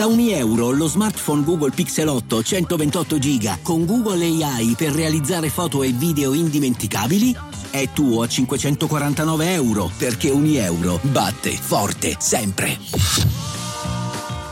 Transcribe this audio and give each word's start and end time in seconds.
Da 0.00 0.06
ogni 0.06 0.32
euro 0.32 0.70
lo 0.70 0.86
smartphone 0.86 1.44
Google 1.44 1.72
Pixel 1.72 2.08
8 2.08 2.42
128 2.42 3.18
GB 3.18 3.58
con 3.60 3.84
Google 3.84 4.24
AI 4.24 4.74
per 4.74 4.92
realizzare 4.92 5.50
foto 5.50 5.82
e 5.82 5.90
video 5.90 6.32
indimenticabili 6.32 7.36
è 7.70 7.86
tuo 7.92 8.22
a 8.22 8.26
549 8.26 9.52
euro 9.52 9.90
perché 9.98 10.30
ogni 10.30 10.56
euro 10.56 10.98
batte 11.02 11.50
forte 11.50 12.16
sempre. 12.18 12.78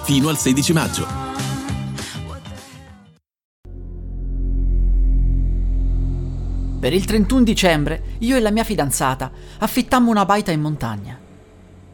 Fino 0.03 0.29
al 0.29 0.37
16 0.37 0.73
maggio. 0.75 1.07
Per 6.79 6.93
il 6.93 7.05
31 7.07 7.43
dicembre 7.43 8.03
io 8.19 8.37
e 8.37 8.41
la 8.41 8.51
mia 8.51 8.65
fidanzata 8.65 9.33
affittammo 9.61 10.11
una 10.11 10.27
baita 10.27 10.51
in 10.51 10.61
montagna. 10.61 11.19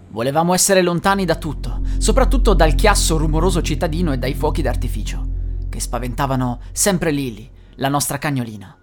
Volevamo 0.08 0.54
essere 0.54 0.82
lontani 0.82 1.24
da 1.24 1.36
tutto, 1.36 1.73
soprattutto 2.04 2.52
dal 2.52 2.74
chiasso 2.74 3.16
rumoroso 3.16 3.62
cittadino 3.62 4.12
e 4.12 4.18
dai 4.18 4.34
fuochi 4.34 4.60
d'artificio, 4.60 5.26
che 5.70 5.80
spaventavano 5.80 6.60
sempre 6.70 7.10
Lily, 7.10 7.50
la 7.76 7.88
nostra 7.88 8.18
cagnolina. 8.18 8.76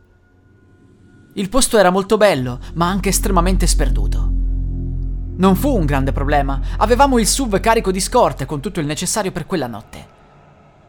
Il 1.35 1.47
posto 1.47 1.77
era 1.77 1.91
molto 1.91 2.17
bello, 2.17 2.59
ma 2.73 2.89
anche 2.89 3.09
estremamente 3.09 3.67
sperduto. 3.67 4.27
Non 5.35 5.55
fu 5.55 5.69
un 5.69 5.85
grande 5.85 6.11
problema, 6.11 6.61
avevamo 6.77 7.19
il 7.19 7.27
SUV 7.27 7.59
carico 7.59 7.91
di 7.91 7.99
scorte 7.99 8.47
con 8.47 8.59
tutto 8.59 8.79
il 8.79 8.87
necessario 8.87 9.31
per 9.31 9.45
quella 9.45 9.67
notte. 9.67 10.07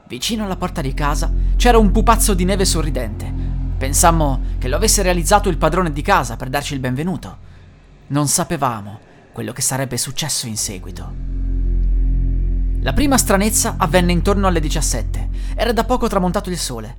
Vicino 0.09 0.45
alla 0.45 0.57
porta 0.57 0.81
di 0.81 0.95
casa 0.95 1.31
c'era 1.57 1.77
un 1.77 1.91
pupazzo 1.91 2.33
di 2.33 2.47
neve 2.47 2.65
sorridente, 2.65 3.31
Pensammo 3.77 4.41
che 4.57 4.69
lo 4.69 4.77
avesse 4.77 5.03
realizzato 5.03 5.51
il 5.51 5.59
padrone 5.59 5.93
di 5.93 6.01
casa 6.01 6.37
per 6.37 6.49
darci 6.49 6.73
il 6.73 6.81
benvenuto. 6.81 7.37
Non 8.07 8.27
sapevamo 8.27 9.01
quello 9.33 9.53
che 9.53 9.61
sarebbe 9.61 9.99
successo 9.99 10.47
in 10.47 10.57
seguito. 10.57 11.32
La 12.83 12.93
prima 12.93 13.17
stranezza 13.17 13.77
avvenne 13.79 14.11
intorno 14.11 14.49
alle 14.49 14.59
17. 14.59 15.29
Era 15.55 15.73
da 15.73 15.85
poco 15.85 16.09
tramontato 16.09 16.51
il 16.51 16.59
sole. 16.59 16.97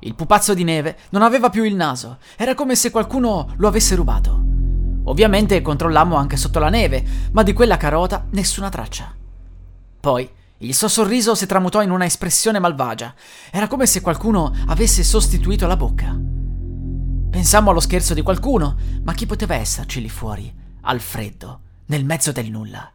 Il 0.00 0.14
pupazzo 0.14 0.52
di 0.52 0.62
neve 0.62 0.98
non 1.08 1.22
aveva 1.22 1.48
più 1.48 1.64
il 1.64 1.74
naso, 1.74 2.18
era 2.36 2.54
come 2.54 2.76
se 2.76 2.90
qualcuno 2.90 3.54
lo 3.56 3.66
avesse 3.66 3.94
rubato. 3.94 4.38
Ovviamente 5.04 5.62
controllammo 5.62 6.16
anche 6.16 6.36
sotto 6.36 6.58
la 6.58 6.68
neve, 6.68 7.02
ma 7.32 7.42
di 7.42 7.54
quella 7.54 7.78
carota 7.78 8.26
nessuna 8.32 8.68
traccia. 8.68 9.14
Poi 9.98 10.28
il 10.58 10.74
suo 10.74 10.88
sorriso 10.88 11.34
si 11.34 11.46
tramutò 11.46 11.80
in 11.80 11.92
una 11.92 12.04
espressione 12.04 12.58
malvagia. 12.58 13.14
Era 13.50 13.68
come 13.68 13.86
se 13.86 14.02
qualcuno 14.02 14.54
avesse 14.66 15.02
sostituito 15.02 15.66
la 15.66 15.78
bocca. 15.78 16.14
Pensammo 17.30 17.70
allo 17.70 17.80
scherzo 17.80 18.12
di 18.12 18.20
qualcuno, 18.20 18.76
ma 19.02 19.14
chi 19.14 19.24
poteva 19.24 19.54
esserci 19.54 20.02
lì 20.02 20.10
fuori, 20.10 20.54
al 20.82 21.00
freddo, 21.00 21.60
nel 21.86 22.04
mezzo 22.04 22.32
del 22.32 22.50
nulla? 22.50 22.90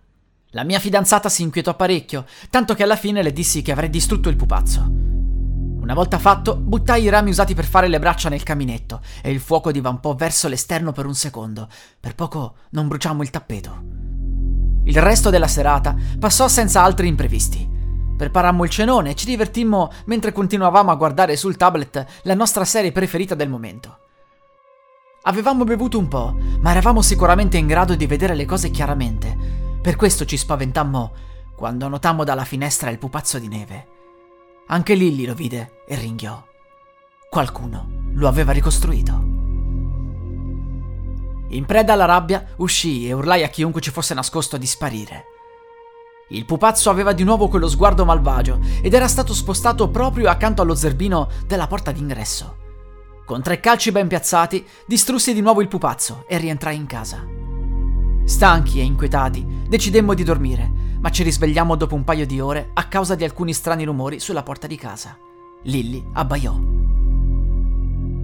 La 0.53 0.65
mia 0.65 0.79
fidanzata 0.79 1.29
si 1.29 1.43
inquietò 1.43 1.77
parecchio, 1.77 2.25
tanto 2.49 2.73
che 2.73 2.83
alla 2.83 2.97
fine 2.97 3.23
le 3.23 3.31
dissi 3.31 3.61
che 3.61 3.71
avrei 3.71 3.89
distrutto 3.89 4.27
il 4.27 4.35
pupazzo. 4.35 4.81
Una 4.81 5.93
volta 5.93 6.19
fatto, 6.19 6.57
buttai 6.57 7.03
i 7.03 7.09
rami 7.09 7.29
usati 7.29 7.55
per 7.55 7.63
fare 7.63 7.87
le 7.87 7.99
braccia 7.99 8.27
nel 8.27 8.43
caminetto 8.43 8.99
e 9.21 9.31
il 9.31 9.39
fuoco 9.39 9.71
divampò 9.71 10.13
verso 10.13 10.49
l'esterno 10.49 10.91
per 10.91 11.05
un 11.05 11.15
secondo. 11.15 11.69
Per 11.97 12.15
poco 12.15 12.55
non 12.71 12.89
bruciammo 12.89 13.23
il 13.23 13.29
tappeto. 13.29 13.83
Il 14.83 15.01
resto 15.01 15.29
della 15.29 15.47
serata 15.47 15.95
passò 16.19 16.49
senza 16.49 16.83
altri 16.83 17.07
imprevisti. 17.07 17.69
Preparammo 18.17 18.65
il 18.65 18.69
cenone 18.69 19.11
e 19.11 19.15
ci 19.15 19.25
divertimmo 19.25 19.89
mentre 20.07 20.33
continuavamo 20.33 20.91
a 20.91 20.95
guardare 20.95 21.37
sul 21.37 21.55
tablet 21.55 22.05
la 22.23 22.35
nostra 22.35 22.65
serie 22.65 22.91
preferita 22.91 23.35
del 23.35 23.47
momento. 23.47 23.99
Avevamo 25.23 25.63
bevuto 25.63 25.97
un 25.97 26.09
po', 26.09 26.35
ma 26.59 26.71
eravamo 26.71 27.01
sicuramente 27.01 27.55
in 27.55 27.67
grado 27.67 27.95
di 27.95 28.05
vedere 28.05 28.35
le 28.35 28.45
cose 28.45 28.69
chiaramente. 28.69 29.60
Per 29.81 29.95
questo 29.95 30.25
ci 30.25 30.37
spaventammo 30.37 31.11
quando 31.55 31.87
notammo 31.87 32.23
dalla 32.23 32.45
finestra 32.45 32.91
il 32.91 32.99
pupazzo 32.99 33.39
di 33.39 33.47
neve. 33.47 33.87
Anche 34.67 34.93
Lilly 34.93 35.25
lo 35.25 35.33
vide 35.33 35.81
e 35.87 35.95
ringhiò. 35.95 36.39
Qualcuno 37.27 37.87
lo 38.13 38.27
aveva 38.27 38.51
ricostruito. 38.51 39.11
In 41.49 41.65
preda 41.65 41.93
alla 41.93 42.05
rabbia, 42.05 42.45
uscii 42.57 43.07
e 43.07 43.13
urlai 43.13 43.43
a 43.43 43.49
chiunque 43.49 43.81
ci 43.81 43.89
fosse 43.89 44.13
nascosto 44.13 44.57
di 44.57 44.67
sparire. 44.67 45.25
Il 46.29 46.45
pupazzo 46.45 46.91
aveva 46.91 47.11
di 47.11 47.23
nuovo 47.23 47.47
quello 47.47 47.67
sguardo 47.67 48.05
malvagio 48.05 48.59
ed 48.83 48.93
era 48.93 49.07
stato 49.07 49.33
spostato 49.33 49.89
proprio 49.89 50.29
accanto 50.29 50.61
allo 50.61 50.75
zerbino 50.75 51.27
della 51.47 51.65
porta 51.65 51.91
d'ingresso. 51.91 52.57
Con 53.25 53.41
tre 53.41 53.59
calci 53.59 53.91
ben 53.91 54.07
piazzati, 54.07 54.63
distrussi 54.85 55.33
di 55.33 55.41
nuovo 55.41 55.59
il 55.61 55.67
pupazzo 55.67 56.25
e 56.27 56.37
rientrai 56.37 56.75
in 56.75 56.85
casa. 56.85 57.40
Stanchi 58.23 58.79
e 58.79 58.83
inquietati, 58.83 59.45
decidemmo 59.67 60.13
di 60.13 60.23
dormire, 60.23 60.71
ma 60.99 61.09
ci 61.09 61.23
risvegliammo 61.23 61.75
dopo 61.75 61.95
un 61.95 62.03
paio 62.03 62.25
di 62.25 62.39
ore 62.39 62.69
a 62.73 62.87
causa 62.87 63.15
di 63.15 63.23
alcuni 63.23 63.53
strani 63.53 63.83
rumori 63.83 64.19
sulla 64.19 64.43
porta 64.43 64.67
di 64.67 64.77
casa. 64.77 65.17
Lilly 65.63 66.03
abbaiò. 66.13 66.59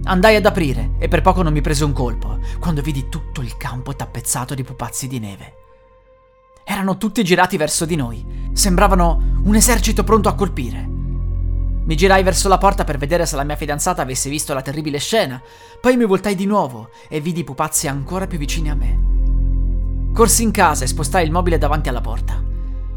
Andai 0.04 0.36
ad 0.36 0.46
aprire 0.46 0.92
e 0.98 1.08
per 1.08 1.20
poco 1.20 1.42
non 1.42 1.52
mi 1.52 1.60
prese 1.60 1.84
un 1.84 1.92
colpo 1.92 2.38
quando 2.58 2.80
vidi 2.80 3.08
tutto 3.08 3.42
il 3.42 3.56
campo 3.56 3.94
tappezzato 3.94 4.54
di 4.54 4.64
pupazzi 4.64 5.06
di 5.06 5.18
neve. 5.18 5.54
Erano 6.64 6.96
tutti 6.96 7.22
girati 7.24 7.56
verso 7.56 7.84
di 7.84 7.96
noi. 7.96 8.24
Sembravano 8.52 9.40
un 9.42 9.54
esercito 9.54 10.04
pronto 10.04 10.28
a 10.28 10.34
colpire. 10.34 10.86
Mi 11.84 11.96
girai 11.96 12.22
verso 12.22 12.48
la 12.48 12.58
porta 12.58 12.84
per 12.84 12.98
vedere 12.98 13.26
se 13.26 13.36
la 13.36 13.44
mia 13.44 13.56
fidanzata 13.56 14.02
avesse 14.02 14.30
visto 14.30 14.54
la 14.54 14.62
terribile 14.62 14.98
scena, 14.98 15.40
poi 15.80 15.96
mi 15.96 16.04
voltai 16.04 16.34
di 16.34 16.44
nuovo 16.44 16.90
e 17.08 17.20
vidi 17.20 17.40
i 17.40 17.44
pupazzi 17.44 17.88
ancora 17.88 18.26
più 18.26 18.38
vicini 18.38 18.70
a 18.70 18.74
me. 18.74 19.17
Corsi 20.12 20.42
in 20.42 20.50
casa 20.50 20.84
e 20.84 20.88
spostai 20.88 21.24
il 21.24 21.30
mobile 21.30 21.58
davanti 21.58 21.88
alla 21.88 22.00
porta. 22.00 22.42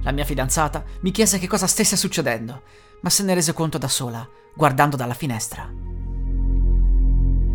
La 0.04 0.12
mia 0.12 0.26
fidanzata 0.26 0.84
mi 1.02 1.12
chiese 1.12 1.38
che 1.38 1.48
cosa 1.48 1.68
stesse 1.68 1.96
succedendo, 1.96 2.64
ma 3.02 3.10
se 3.10 3.24
ne 3.24 3.34
rese 3.34 3.54
conto 3.54 3.78
da 3.78 3.88
sola, 3.88 4.28
guardando 4.56 4.96
dalla 4.96 5.14
finestra. 5.14 5.72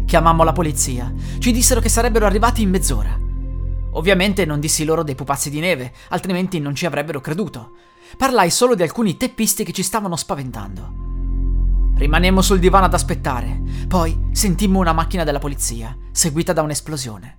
Chiamammo 0.07 0.45
la 0.45 0.53
polizia. 0.53 1.13
Ci 1.39 1.51
dissero 1.51 1.81
che 1.81 1.89
sarebbero 1.89 2.27
arrivati 2.27 2.63
in 2.63 2.71
mezz'ora. 2.71 3.19
Ovviamente 3.93 4.45
non 4.45 4.61
dissi 4.61 4.85
loro 4.85 5.03
dei 5.03 5.17
pupazzi 5.17 5.51
di 5.51 5.59
neve, 5.59 5.93
altrimenti 6.11 6.61
non 6.61 6.75
ci 6.75 6.87
avrebbero 6.87 7.21
creduto. 7.21 7.73
Parlai 8.17 8.51
solo 8.51 8.77
di 8.77 8.83
alcuni 8.83 9.17
teppisti 9.17 9.65
che 9.65 9.73
ci 9.73 9.83
stavano 9.83 10.15
spaventando. 10.15 11.05
Rimanemmo 11.97 12.43
sul 12.43 12.61
divano 12.61 12.85
ad 12.85 12.95
aspettare. 12.95 13.61
Poi 13.89 14.29
sentimmo 14.31 14.79
una 14.79 14.93
macchina 14.93 15.25
della 15.25 15.41
polizia, 15.41 15.97
seguita 16.13 16.53
da 16.53 16.63
un'esplosione. 16.63 17.39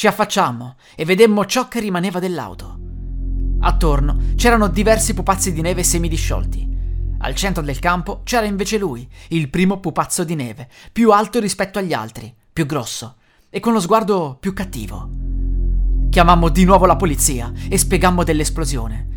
Ci 0.00 0.06
affacciammo 0.06 0.76
e 0.96 1.04
vedemmo 1.04 1.44
ciò 1.44 1.68
che 1.68 1.78
rimaneva 1.78 2.20
dell'auto. 2.20 2.78
Attorno 3.60 4.32
c'erano 4.34 4.68
diversi 4.68 5.12
pupazzi 5.12 5.52
di 5.52 5.60
neve 5.60 5.82
semidisciolti. 5.82 6.66
Al 7.18 7.34
centro 7.34 7.62
del 7.62 7.78
campo 7.78 8.22
c'era 8.24 8.46
invece 8.46 8.78
lui, 8.78 9.06
il 9.28 9.50
primo 9.50 9.78
pupazzo 9.78 10.24
di 10.24 10.34
neve, 10.34 10.70
più 10.90 11.12
alto 11.12 11.38
rispetto 11.38 11.78
agli 11.78 11.92
altri, 11.92 12.34
più 12.50 12.64
grosso 12.64 13.16
e 13.50 13.60
con 13.60 13.74
lo 13.74 13.80
sguardo 13.80 14.38
più 14.40 14.54
cattivo. 14.54 15.06
Chiamammo 16.08 16.48
di 16.48 16.64
nuovo 16.64 16.86
la 16.86 16.96
polizia 16.96 17.52
e 17.68 17.76
spiegammo 17.76 18.24
dell'esplosione. 18.24 19.08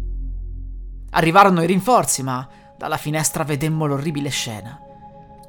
Arrivarono 1.12 1.64
i 1.64 1.68
rinforzi, 1.68 2.24
ma 2.24 2.46
dalla 2.78 2.98
finestra 2.98 3.46
vedemmo 3.46 3.86
l'orribile 3.86 4.28
scena. 4.28 4.78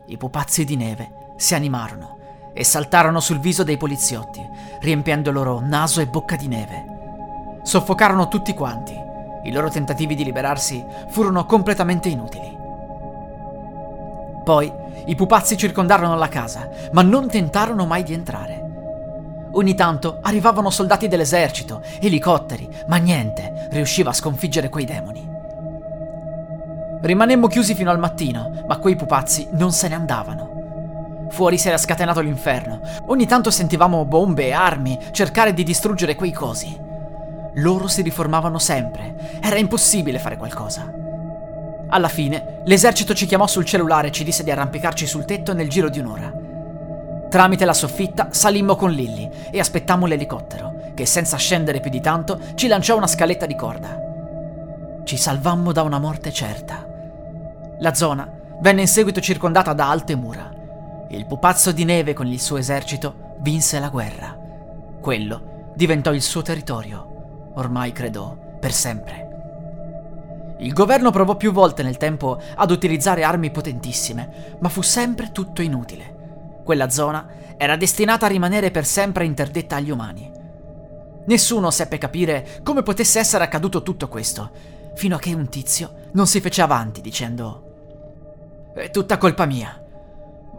I 0.06 0.16
pupazzi 0.16 0.64
di 0.64 0.76
neve 0.76 1.34
si 1.38 1.56
animarono 1.56 2.22
e 2.54 2.64
saltarono 2.64 3.20
sul 3.20 3.40
viso 3.40 3.64
dei 3.64 3.76
poliziotti, 3.76 4.48
riempiendo 4.80 5.30
loro 5.30 5.60
naso 5.60 6.00
e 6.00 6.06
bocca 6.06 6.36
di 6.36 6.48
neve. 6.48 6.84
Soffocarono 7.62 8.28
tutti 8.28 8.54
quanti 8.54 9.02
i 9.44 9.52
loro 9.52 9.68
tentativi 9.68 10.14
di 10.14 10.24
liberarsi 10.24 10.84
furono 11.08 11.44
completamente 11.44 12.08
inutili. 12.08 12.56
Poi 14.42 14.72
i 15.06 15.14
pupazzi 15.14 15.56
circondarono 15.56 16.16
la 16.16 16.28
casa, 16.28 16.68
ma 16.92 17.02
non 17.02 17.28
tentarono 17.28 17.84
mai 17.86 18.02
di 18.02 18.14
entrare. 18.14 18.62
Ogni 19.52 19.74
tanto 19.74 20.18
arrivavano 20.22 20.70
soldati 20.70 21.08
dell'esercito, 21.08 21.82
elicotteri, 22.00 22.68
ma 22.86 22.96
niente 22.96 23.68
riusciva 23.70 24.10
a 24.10 24.14
sconfiggere 24.14 24.68
quei 24.68 24.84
demoni. 24.84 25.32
Rimanemmo 27.02 27.46
chiusi 27.46 27.74
fino 27.74 27.90
al 27.90 27.98
mattino, 27.98 28.64
ma 28.66 28.78
quei 28.78 28.96
pupazzi 28.96 29.48
non 29.52 29.72
se 29.72 29.88
ne 29.88 29.94
andavano. 29.94 30.53
Fuori 31.34 31.58
si 31.58 31.66
era 31.66 31.78
scatenato 31.78 32.20
l'inferno. 32.20 32.80
Ogni 33.06 33.26
tanto 33.26 33.50
sentivamo 33.50 34.04
bombe 34.04 34.46
e 34.46 34.52
armi 34.52 34.96
cercare 35.10 35.52
di 35.52 35.64
distruggere 35.64 36.14
quei 36.14 36.30
cosi. 36.30 36.78
Loro 37.54 37.88
si 37.88 38.02
riformavano 38.02 38.60
sempre. 38.60 39.40
Era 39.42 39.56
impossibile 39.56 40.20
fare 40.20 40.36
qualcosa. 40.36 40.88
Alla 41.88 42.06
fine, 42.06 42.60
l'esercito 42.66 43.14
ci 43.14 43.26
chiamò 43.26 43.48
sul 43.48 43.64
cellulare 43.64 44.08
e 44.08 44.10
ci 44.12 44.22
disse 44.22 44.44
di 44.44 44.52
arrampicarci 44.52 45.08
sul 45.08 45.24
tetto 45.24 45.52
nel 45.54 45.68
giro 45.68 45.88
di 45.88 45.98
un'ora. 45.98 46.32
Tramite 47.28 47.64
la 47.64 47.74
soffitta 47.74 48.28
salimmo 48.30 48.76
con 48.76 48.92
Lilly 48.92 49.28
e 49.50 49.58
aspettammo 49.58 50.06
l'elicottero, 50.06 50.92
che 50.94 51.04
senza 51.04 51.36
scendere 51.36 51.80
più 51.80 51.90
di 51.90 52.00
tanto 52.00 52.38
ci 52.54 52.68
lanciò 52.68 52.96
una 52.96 53.08
scaletta 53.08 53.44
di 53.44 53.56
corda. 53.56 54.00
Ci 55.02 55.16
salvammo 55.16 55.72
da 55.72 55.82
una 55.82 55.98
morte 55.98 56.30
certa. 56.30 56.86
La 57.80 57.92
zona 57.92 58.30
venne 58.60 58.82
in 58.82 58.88
seguito 58.88 59.20
circondata 59.20 59.72
da 59.72 59.90
alte 59.90 60.14
mura. 60.14 60.53
Il 61.10 61.26
pupazzo 61.26 61.72
di 61.72 61.84
neve 61.84 62.12
con 62.12 62.26
il 62.26 62.40
suo 62.40 62.56
esercito 62.56 63.36
vinse 63.40 63.78
la 63.78 63.88
guerra. 63.88 64.36
Quello 65.00 65.72
diventò 65.74 66.12
il 66.12 66.22
suo 66.22 66.42
territorio 66.42 67.12
ormai 67.54 67.92
credo 67.92 68.56
per 68.60 68.72
sempre. 68.72 69.22
Il 70.58 70.72
governo 70.72 71.10
provò 71.10 71.36
più 71.36 71.52
volte 71.52 71.82
nel 71.82 71.96
tempo 71.96 72.40
ad 72.54 72.70
utilizzare 72.70 73.22
armi 73.22 73.50
potentissime, 73.50 74.56
ma 74.60 74.68
fu 74.68 74.82
sempre 74.82 75.32
tutto 75.32 75.62
inutile. 75.62 76.62
Quella 76.64 76.88
zona 76.88 77.28
era 77.56 77.76
destinata 77.76 78.26
a 78.26 78.30
rimanere 78.30 78.70
per 78.70 78.84
sempre 78.84 79.24
interdetta 79.24 79.76
agli 79.76 79.90
umani. 79.90 80.30
Nessuno 81.26 81.70
seppe 81.70 81.98
capire 81.98 82.60
come 82.62 82.82
potesse 82.82 83.18
essere 83.18 83.44
accaduto 83.44 83.82
tutto 83.82 84.08
questo, 84.08 84.50
fino 84.94 85.16
a 85.16 85.18
che 85.18 85.34
un 85.34 85.48
tizio 85.48 85.92
non 86.12 86.26
si 86.26 86.40
fece 86.40 86.62
avanti 86.62 87.00
dicendo 87.00 88.72
È 88.74 88.90
tutta 88.90 89.18
colpa 89.18 89.44
mia. 89.44 89.83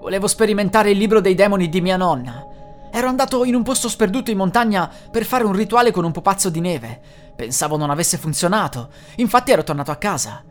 Volevo 0.05 0.27
sperimentare 0.27 0.91
il 0.91 0.99
libro 0.99 1.19
dei 1.19 1.33
demoni 1.33 1.67
di 1.67 1.81
mia 1.81 1.97
nonna. 1.97 2.45
Ero 2.91 3.07
andato 3.07 3.43
in 3.43 3.55
un 3.55 3.63
posto 3.63 3.89
sperduto 3.89 4.29
in 4.29 4.37
montagna 4.37 4.87
per 5.09 5.25
fare 5.25 5.45
un 5.45 5.53
rituale 5.53 5.89
con 5.89 6.05
un 6.05 6.11
pupazzo 6.11 6.51
di 6.51 6.59
neve. 6.59 7.01
Pensavo 7.35 7.75
non 7.75 7.89
avesse 7.89 8.19
funzionato, 8.19 8.89
infatti 9.15 9.51
ero 9.51 9.63
tornato 9.63 9.89
a 9.89 9.95
casa. 9.95 10.43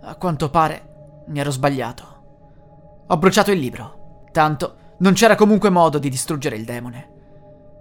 A 0.00 0.14
quanto 0.14 0.48
pare 0.48 1.24
mi 1.26 1.38
ero 1.38 1.50
sbagliato. 1.50 3.04
Ho 3.06 3.18
bruciato 3.18 3.52
il 3.52 3.58
libro, 3.58 4.22
tanto 4.32 4.76
non 5.00 5.12
c'era 5.12 5.34
comunque 5.34 5.68
modo 5.68 5.98
di 5.98 6.08
distruggere 6.08 6.56
il 6.56 6.64
demone. 6.64 7.10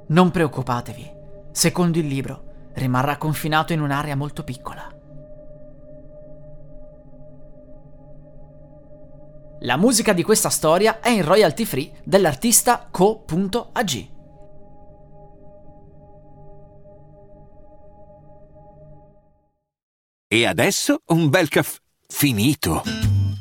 Non 0.07 0.31
preoccupatevi, 0.31 1.13
secondo 1.51 1.97
il 1.97 2.07
libro 2.07 2.71
rimarrà 2.73 3.15
confinato 3.15 3.71
in 3.71 3.79
un'area 3.79 4.17
molto 4.17 4.43
piccola. 4.43 4.94
La 9.65 9.77
musica 9.77 10.13
di 10.13 10.21
questa 10.21 10.49
storia 10.49 10.99
è 10.99 11.09
in 11.09 11.25
royalty 11.25 11.65
free 11.65 11.91
dell'artista 12.03 12.87
co.ag. 12.91 14.07
E 20.27 20.45
adesso 20.45 20.99
un 21.07 21.29
bel 21.29 21.49
caffè 21.49 21.79
finito. 22.07 23.14